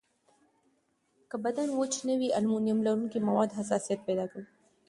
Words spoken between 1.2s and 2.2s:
که بدن وچ نه